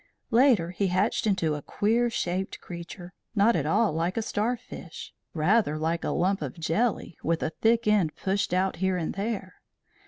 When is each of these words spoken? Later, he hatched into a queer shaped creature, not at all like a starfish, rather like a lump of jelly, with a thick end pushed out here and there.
Later, 0.31 0.71
he 0.71 0.87
hatched 0.87 1.27
into 1.27 1.53
a 1.53 1.61
queer 1.61 2.09
shaped 2.09 2.59
creature, 2.59 3.13
not 3.35 3.55
at 3.55 3.67
all 3.67 3.93
like 3.93 4.17
a 4.17 4.23
starfish, 4.23 5.13
rather 5.35 5.77
like 5.77 6.03
a 6.03 6.09
lump 6.09 6.41
of 6.41 6.59
jelly, 6.59 7.19
with 7.21 7.43
a 7.43 7.51
thick 7.61 7.85
end 7.87 8.15
pushed 8.15 8.51
out 8.51 8.77
here 8.77 8.97
and 8.97 9.13
there. 9.13 9.61